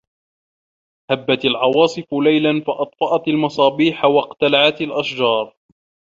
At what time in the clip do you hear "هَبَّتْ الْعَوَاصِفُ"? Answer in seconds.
1.11-2.13